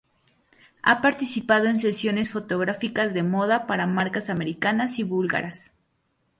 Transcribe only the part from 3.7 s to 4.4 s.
marcas